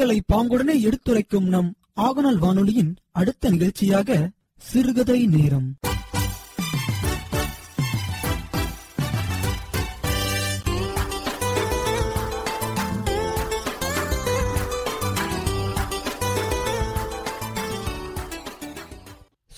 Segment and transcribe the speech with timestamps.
[0.00, 5.76] கருத்துக்களை பாங்குடனே எடுத்துரைக்கும் நம் ஆகநாள் வானொலியின் அடுத்த நிகழ்ச்சியாக சிறுகதை நேரம்.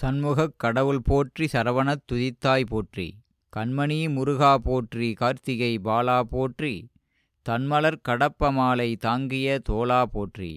[0.00, 3.14] சண்முகக் கடவுள் போற்றி சரவணத் துதித்தாய் போற்றி.
[3.56, 5.12] கண்மணி முருகா போற்றி.
[5.12, 6.88] கார்த்திகை பாலா போற்றி.
[7.48, 10.50] தன்மலர் கடப்ப மாலை தாங்கிய தோலா போற்றி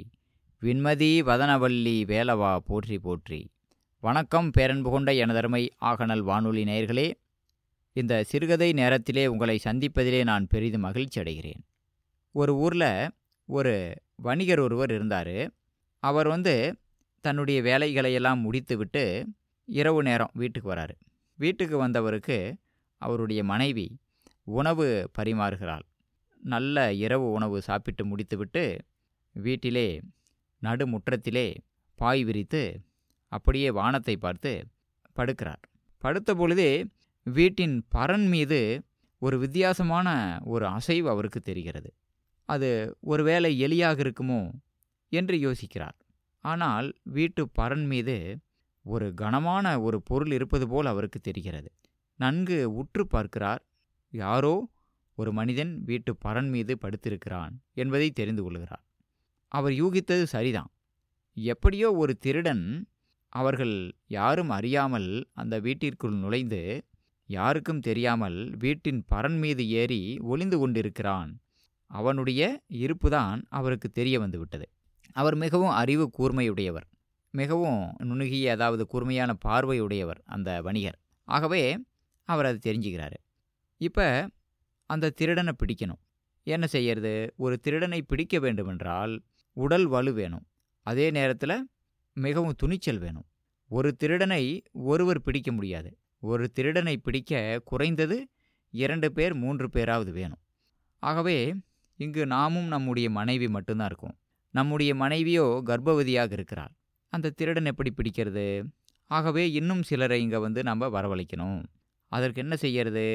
[0.62, 3.40] விண்மதி வதனவல்லி வேலவா போற்றி போற்றி.
[4.00, 7.08] வணக்கம் பேரன்பு கொண்ட எனதருமை ஆகநல் வானொலி நேயர்களே.
[7.94, 11.64] இந்த சிறுகதை நேரத்திலே உங்களை சந்திப்பதிலே நான் பெரிதும் மகிழ்ச்சி அடைகிறேன்.
[12.32, 13.10] ஒரு ஊரில்
[13.50, 13.74] ஒரு
[14.16, 15.52] வணிகர் ஒருவர் இருந்தார்.
[16.00, 16.56] அவர் வந்து
[17.22, 19.28] தன்னுடைய வேலைகளையெல்லாம் முடித்துவிட்டு
[19.66, 20.98] இரவு நேரம் வீட்டுக்கு வராரு.
[21.40, 22.40] வீட்டுக்கு வந்தவருக்கு
[22.98, 23.90] அவருடைய மனைவி
[24.44, 25.86] உணவு பரிமாறுகிறாள்.
[26.54, 28.64] நல்ல இரவு உணவு சாப்பிட்டு முடித்துவிட்டு
[29.36, 29.88] வீட்டிலே
[30.62, 31.48] நடுமுற்றத்திலே
[32.00, 32.64] பாய் விரித்து
[33.32, 34.52] அப்படியே வானத்தை பார்த்து
[35.18, 35.64] படுக்கிறார்.
[36.04, 36.72] படுத்த பொழுதே
[37.26, 38.60] வீட்டின் பரன் மீது
[39.22, 40.08] ஒரு வித்தியாசமான
[40.46, 41.90] ஒரு அசைவு அவருக்கு தெரிகிறது.
[42.50, 42.70] அது
[43.02, 44.42] ஒருவேளை எலியாக இருக்குமோ
[45.12, 45.98] என்று யோசிக்கிறார்.
[46.44, 46.88] ஆனால்
[47.18, 48.18] வீட்டு பரன் மீது
[48.86, 51.70] ஒரு கனமான ஒரு பொருள் இருப்பது போல் அவருக்கு தெரிகிறது.
[52.20, 53.62] நன்கு உற்று பார்க்கிறார்.
[54.14, 54.56] யாரோ
[55.16, 58.84] ஒரு மனிதன் வீட்டு பரன் மீது படுத்திருக்கிறான் என்பதை தெரிந்து கொள்கிறார்.
[59.52, 60.72] அவர் யூகித்தது சரிதான்.
[61.38, 62.66] எப்படியோ ஒரு திருடன்
[63.34, 63.76] அவர்கள்
[64.08, 66.62] யாரும் அறியாமல் அந்த வீட்டிற்குள் நுழைந்து
[67.30, 71.32] யாருக்கும் தெரியாமல் வீட்டின் பரன் மீது ஏறி ஒளிந்து கொண்டிருக்கிறான்.
[71.92, 72.42] அவனுடைய
[72.84, 74.68] இருப்புதான் அவருக்கு தெரிய வந்துவிட்டது
[75.16, 76.88] அவர் மிகவும் அறிவு கூர்மையுடையவர்.
[77.34, 80.98] மிகவும் நுணுகிய அதாவது கூர்மையான பார்வையுடையவர் அந்த வணிகர்.
[81.28, 81.62] ஆகவே
[82.30, 83.18] அவர் அதை தெரிஞ்சுக்கிறாரு.
[83.82, 84.06] இப்போ
[84.86, 86.02] அந்த திருடனை பிடிக்கணும்.
[86.44, 87.34] என்ன செய்யறது?
[87.38, 90.46] ஒரு திருடனை பிடிக்க வேண்டுமென்றால் உடல் வலு வேணும்.
[90.82, 91.70] அதே நேரத்தில்
[92.14, 93.26] மிகவும் துணிச்சல் வேணும்.
[93.68, 95.98] ஒரு திருடனை ஒருவர் பிடிக்க முடியாது.
[96.20, 98.28] ஒரு திருடனை பிடிக்க குறைந்தது
[98.70, 100.42] இரண்டு பேர் மூன்று பேராவது வேணும்.
[101.00, 101.56] ஆகவே
[101.96, 104.18] இங்கு நாமும் நம்முடைய மனைவி மட்டும்தான் இருக்கோம்.
[104.52, 106.74] நம்முடைய மனைவியோ கர்ப்பவதியாக இருக்கிறாள்.
[107.10, 108.64] அந்த திருடன் எப்படி பிடிக்கிறது?
[109.08, 111.64] ஆகவே இன்னும் சிலரை இங்கே வந்து நம்ம வரவழைக்கணும்.
[112.08, 113.06] அதற்கு என்ன செய்யறது?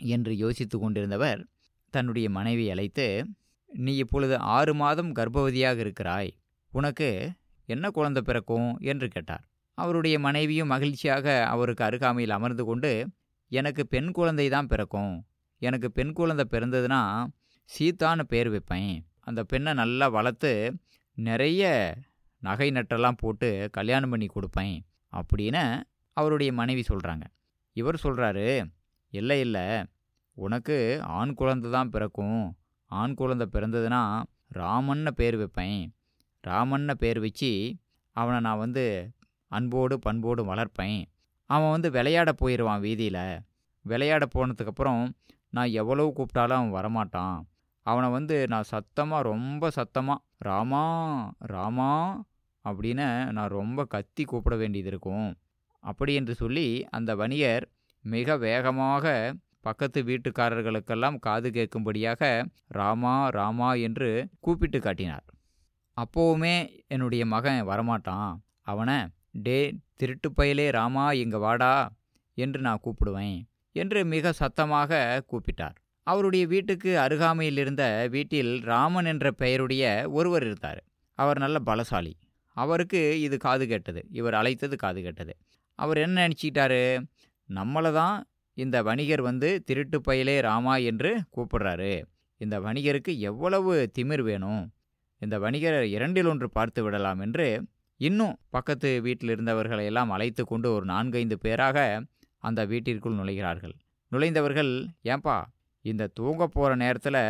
[0.00, 1.44] என்று யோசித்து கொண்டிருந்தவர்
[1.90, 3.26] தன்னுடைய மனைவி அழைத்து
[3.66, 6.32] நீ இப்பொழுது ஆறு மாதம் கர்ப்பவதியாக இருக்கிறாய்.
[6.70, 7.30] உனக்கு
[7.66, 8.78] என்ன குழந்தை பிறக்கும்?
[8.78, 9.44] என்று கேட்டார்.
[9.74, 13.08] அவருடைய மனைவியும் மகிழ்ச்சியாக அவருக்கு அருகாமையில் அமர்ந்து கொண்டு
[13.48, 15.26] எனக்கு பெண் குழந்தை தான் பிறக்கும்.
[15.58, 17.26] எனக்கு பெண் குழந்தை பிறந்ததுன்னா
[17.70, 19.06] சீத்தான்னு பேர் வைப்பேன்.
[19.20, 20.74] அந்த பெண்ணை நல்லா வளர்த்து
[21.14, 21.94] நிறைய
[22.38, 24.80] நகை நட்டெல்லாம் போட்டு கல்யாணம் பண்ணி கொடுப்பேன்.
[25.12, 25.82] அப்படின்னு
[26.12, 27.22] அவருடைய மனைவி சொல்கிறாங்க
[27.72, 28.64] இவர் சொல்கிறாரு
[29.18, 29.66] இல்லை இல்லை.
[30.36, 30.76] உனக்கு
[31.18, 32.44] ஆண் குழந்தை தான் பிறக்கும்.
[32.90, 34.02] ஆண் குழந்தை பிறந்ததுன்னா
[34.54, 35.82] ராமன்னு பேர் வைப்பேன்.
[36.44, 37.52] ராமன்னு பேர் வச்சு
[38.16, 38.84] அவனை நான் வந்து
[39.50, 41.02] அன்போடு பண்போடு வளர்ப்பேன்.
[41.50, 43.24] அவன் வந்து விளையாட போயிடுவான் வீதியில்.
[43.84, 45.02] விளையாட போனதுக்கப்புறம்
[45.50, 47.38] நான் எவ்வளவு கூப்பிட்டாலும் அவன் வரமாட்டான்.
[47.86, 50.84] அவனை வந்து நான் சத்தமாக ரொம்ப சத்தமாக ராமா
[51.52, 51.92] ராமா
[52.64, 55.28] அப்படின்னு நான் ரொம்ப கத்தி கூப்பிட வேண்டியது இருக்கும்.
[55.84, 57.64] அப்படி என்று சொல்லி அந்த வணிகர்
[58.04, 59.12] மிக வேகமாக
[59.60, 62.22] பக்கத்து வீட்டுக்காரர்களுக்கெல்லாம் காது கேட்கும்படியாக
[62.78, 64.08] ராமா ராமா என்று
[64.40, 65.24] கூப்பிட்டு காட்டினார்.
[65.96, 66.54] அப்போவுமே
[66.86, 68.32] என்னுடைய மகன் வரமாட்டான்.
[68.62, 68.98] அவனை
[69.46, 69.58] டே
[69.94, 71.74] திருட்டு பயலே ராமா இங்கே வாடா
[72.38, 73.38] என்று நான் கூப்பிடுவேன்
[73.76, 75.00] என்று மிக சத்தமாக
[75.30, 75.76] கூப்பிட்டார்.
[76.06, 80.80] அவருடைய வீட்டுக்கு அருகாமையில் இருந்த வீட்டில் ராமன் என்ற பெயருடைய ஒருவர் இருந்தார்.
[81.18, 82.12] அவர் நல்ல பலசாலி.
[82.56, 84.00] அவருக்கு இது காது கேட்டது.
[84.10, 85.32] இவர் அழைத்தது காது கேட்டது.
[85.78, 86.82] அவர் என்ன நினச்சிக்கிட்டாரு?
[87.48, 88.16] நம்மளை தான்
[88.56, 91.94] இந்த வணிகர் வந்து திருட்டு பயலே ராமா என்று கூப்பிடுறாரு.
[92.40, 94.62] இந்த வணிகருக்கு எவ்வளவு திமிர் வேணும்?
[95.22, 97.46] இந்த வணிகர் இரண்டில் ஒன்று பார்த்து விடலாம் என்று
[98.00, 101.78] இன்னும் பக்கத்து வீட்டில் இருந்தவர்களை எல்லாம் அழைத்து கொண்டு ஒரு நான்கைந்து பேராக
[102.38, 103.74] அந்த வீட்டிற்குள் நுழைகிறார்கள்.
[104.12, 104.72] நுழைந்தவர்கள்
[105.04, 105.36] ஏன்பா
[105.84, 107.22] இந்த தூங்க போகிற நேரத்தில்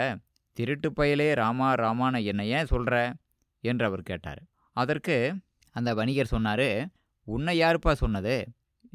[0.56, 2.96] திருட்டு பயலே ராமா ராமான என்னை ஏன் சொல்கிற
[3.64, 4.42] என்று அவர் கேட்டார்.
[4.76, 5.16] அதற்கு
[5.76, 6.68] அந்த வணிகர் சொன்னார்
[7.26, 8.36] உன்னை யாருப்பா சொன்னது?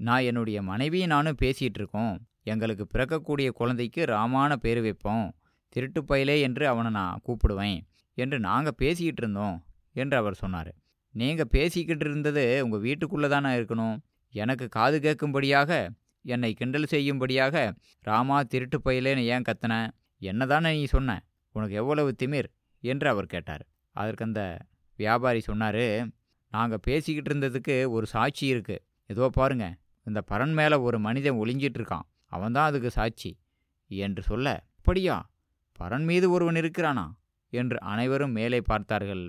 [0.07, 2.13] நான் என்னுடைய மனைவியும் நானும் பேசிகிட்டு இருக்கோம்
[2.51, 5.27] எங்களுக்கு பிறக்கக்கூடிய குழந்தைக்கு ராமான பேர் வைப்போம்.
[5.75, 7.79] திருட்டு பயலே என்று அவனை நான் கூப்பிடுவேன்
[8.17, 9.57] என்று நாங்கள் பேசிக்கிட்டு இருந்தோம்
[9.95, 10.71] என்று அவர் சொன்னார்.
[11.15, 13.97] நீங்கள் பேசிக்கிட்டு இருந்தது உங்கள் வீட்டுக்குள்ளே தானே இருக்கணும்.
[14.33, 15.71] எனக்கு காது கேட்கும்படியாக
[16.25, 17.55] என்னை கிண்டல் செய்யும்படியாக
[18.07, 19.73] ராமா திருட்டு பயிலேன்னு ஏன் கத்தன?
[20.21, 21.11] என்ன தானே நீ சொன்ன?
[21.55, 22.49] உனக்கு எவ்வளவு திமிர்?
[22.83, 23.63] என்று அவர் கேட்டார்.
[23.95, 24.41] அதற்கு அந்த
[24.99, 25.85] வியாபாரி சொன்னார்
[26.53, 29.75] நாங்கள் பேசிக்கிட்டு இருந்ததுக்கு ஒரு சாட்சி இருக்குது ஏதோ பாருங்கள்
[30.09, 33.31] இந்த பரன் மேலே ஒரு மனிதன் ஒளிஞ்சிட்டு இருக்கான் அவன்தான் அதுக்கு சாட்சி.
[33.91, 34.47] என்று சொல்ல
[34.77, 35.15] அப்படியா?
[35.79, 37.05] பரன் மீது ஒருவன் இருக்கிறானா?
[37.53, 39.23] என்று அனைவரும் மேலே பார்த்தார்கள்.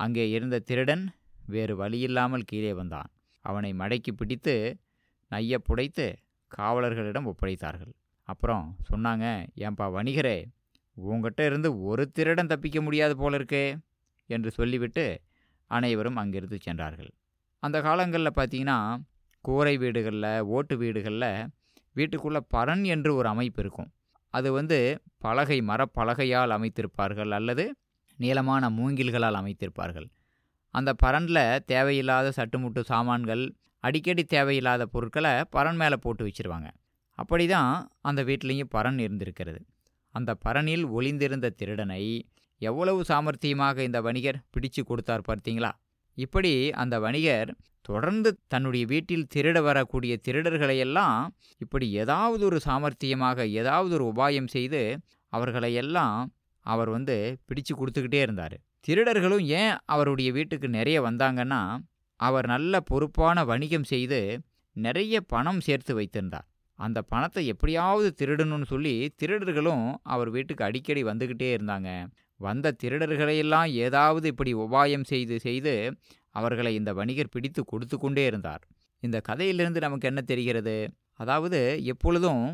[0.00, 1.04] அங்கே இருந்த திருடன்
[1.46, 3.10] வேறு வழியில்லாமல் கீழே வந்தான்.
[3.44, 4.54] அவனை மடக்கி பிடித்து
[5.30, 6.06] நைய புடைத்து
[6.50, 7.92] காவலர்களிடம் ஒப்படைத்தார்கள்.
[8.28, 9.24] அப்புறம் சொன்னாங்க
[9.56, 10.38] ஏன்பா வணிகரே
[10.96, 13.64] உங்ககிட்ட இருந்து ஒரு திருடன் தப்பிக்க முடியாது போல இருக்கே
[14.30, 15.04] என்று சொல்லிவிட்டு
[15.70, 17.10] அனைவரும் அங்கிருந்து சென்றார்கள்.
[17.62, 18.78] அந்த காலங்களில் பார்த்தீங்கன்னா
[19.46, 21.30] கூரை வீடுகளில் ஓட்டு வீடுகளில்
[21.96, 23.90] வீட்டுக்குள்ளே பரன் என்று ஒரு அமைப்பு இருக்கும்.
[24.34, 24.78] அது வந்து
[25.24, 27.64] பலகை மரப்பலகையால் அமைத்திருப்பார்கள் அல்லது
[28.18, 30.08] நீளமான மூங்கில்களால் அமைத்திருப்பார்கள்.
[30.74, 33.44] அந்த பரனில் தேவையில்லாத சட்டுமுட்டு சாமான்கள்
[33.84, 36.68] அடிக்கடி தேவையில்லாத பொருட்களை பரன் மேலே போட்டு வச்சுருவாங்க.
[37.18, 37.72] அப்படி தான்
[38.08, 39.60] அந்த வீட்லேயும் பரன் இருந்திருக்கிறது.
[40.14, 42.02] அந்த பரனில் ஒளிந்திருந்த திருடனை
[42.60, 45.70] எவ்வளவு சாமர்த்தியமாக இந்த வணிகர் பிடிச்சு கொடுத்தார் பார்த்தீங்களா?
[46.18, 46.52] இப்படி
[46.82, 47.50] அந்த வணிகர்
[47.88, 51.18] தொடர்ந்து தன்னுடைய வீட்டில் திருட வரக்கூடிய திருடர்களையெல்லாம்
[51.60, 54.80] இப்படி ஏதாவது ஒரு சாமர்த்தியமாக ஏதாவது ஒரு உபாயம் செய்து
[55.32, 56.18] அவர்களையெல்லாம்
[56.66, 57.16] அவர் வந்து
[57.48, 58.56] பிடிச்சு கொடுத்துக்கிட்டே இருந்தார்.
[58.86, 61.62] திருடர்களும் ஏன் அவருடைய வீட்டுக்கு நிறைய வந்தாங்கன்னா
[62.20, 64.20] அவர் நல்ல பொறுப்பான வணிகம் செய்து
[64.76, 66.46] நிறைய பணம் சேர்த்து வைத்திருந்தார்.
[66.78, 69.84] அந்த பணத்தை எப்படியாவது திருடணும்னு சொல்லி திருடர்களும்
[70.14, 71.90] அவர் வீட்டுக்கு அடிக்கடி வந்துக்கிட்டே இருந்தாங்க.
[72.40, 75.74] வந்த திருடர்களையெல்லாம் ஏதாவது இப்படி உபாயம் செய்து செய்து
[76.38, 78.62] அவர்களை இந்த வணிகர் பிடித்து கொடுத்து கொண்டே இருந்தார்.
[79.02, 80.76] இந்த கதையிலிருந்து நமக்கு என்ன தெரிகிறது?
[81.20, 81.60] அதாவது
[81.92, 82.44] எப்பொழுதும்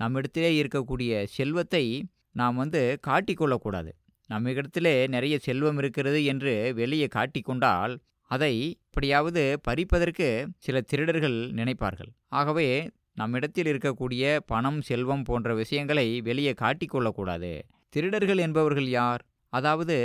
[0.00, 1.84] நம்மிடத்திலே இருக்கக்கூடிய செல்வத்தை
[2.32, 3.90] நாம் வந்து காட்டிக்கொள்ளக்கூடாது
[4.30, 7.94] நம்மிடத்திலே நிறைய செல்வம் இருக்கிறது என்று வெளியே காட்டிக்கொண்டால்
[8.30, 8.54] அதை
[8.86, 10.28] இப்படியாவது பறிப்பதற்கு
[10.58, 12.10] சில திருடர்கள் நினைப்பார்கள்.
[12.38, 12.68] ஆகவே
[13.12, 17.52] நம்மிடத்தில் இருக்கக்கூடிய பணம் செல்வம் போன்ற விஷயங்களை வெளியே காட்டிக்கொள்ளக்கூடாது
[17.94, 19.22] திருடர்கள் என்பவர்கள் யார்?
[19.52, 19.98] அதாவது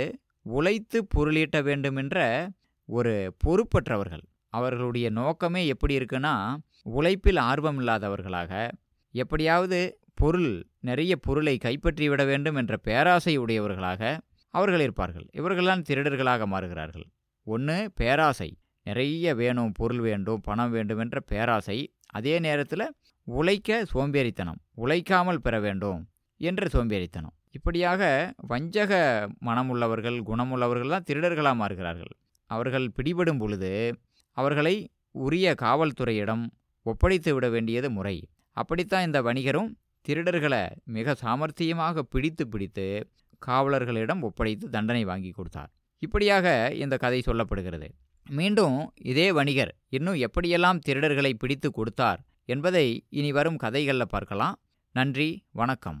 [0.48, 2.18] உழைத்து பொருளீட்ட வேண்டுமென்ற
[2.96, 4.24] ஒரு பொறுப்பற்றவர்கள்.
[4.48, 6.34] அவர்களுடைய நோக்கமே எப்படி இருக்குன்னா
[6.96, 8.52] உழைப்பில் ஆர்வம் இல்லாதவர்களாக
[9.14, 9.78] எப்படியாவது
[10.14, 14.02] பொருள் நிறைய பொருளை கைப்பற்றி விட வேண்டும் என்ற பேராசை உடையவர்களாக
[14.54, 15.26] அவர்கள் இருப்பார்கள்.
[15.32, 17.06] இவர்கள்தான் திருடர்களாக மாறுகிறார்கள்.
[17.46, 18.50] ஒன்று பேராசை.
[18.86, 21.78] நிறைய வேணும் பொருள் வேண்டும் பணம் வேண்டும் என்ற பேராசை
[22.18, 22.86] அதே நேரத்தில்
[23.26, 26.00] உழைக்க சோம்பேறித்தனம் உழைக்காமல் பெற வேண்டும்
[26.40, 27.34] என்ற சோம்பேறித்தனம்.
[27.50, 28.02] இப்படியாக
[28.50, 28.92] வஞ்சக
[29.46, 32.12] மனமுள்ளவர்கள் குணமுள்ளவர்கள் தான் திருடர்களாக மாறுகிறார்கள்.
[32.54, 33.72] அவர்கள் பிடிபடும் பொழுது
[34.36, 34.76] அவர்களை
[35.24, 36.44] உரிய காவல்துறையிடம்
[36.86, 38.16] ஒப்படைத்து விட வேண்டியது முறை.
[38.56, 39.70] அப்படித்தான் இந்த வணிகரும்
[40.04, 40.62] திருடர்களை
[40.96, 42.86] மிக சாமர்த்தியமாக பிடித்து பிடித்து
[43.46, 45.70] காவலர்களிடம் ஒப்படைத்து தண்டனை வாங்கி கொடுத்தார்.
[46.02, 46.46] இப்படியாக
[46.82, 47.88] இந்த கதை சொல்லப்படுகிறது.
[48.26, 48.78] மீண்டும்
[49.10, 52.20] இதே வணிகர் இன்னும் எப்படியெல்லாம் திருடர்களை பிடித்து கொடுத்தார்
[52.54, 52.86] என்பதை
[53.18, 54.56] இனி வரும் கதைகளில் பார்க்கலாம்.
[54.94, 55.28] நன்றி
[55.60, 56.00] வணக்கம்.